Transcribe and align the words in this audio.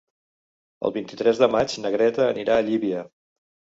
El 0.87 0.93
vint-i-tres 0.95 1.41
de 1.43 1.49
maig 1.57 1.77
na 1.85 1.91
Greta 1.99 2.25
anirà 2.31 2.57
a 2.59 2.67
Llívia. 2.71 3.05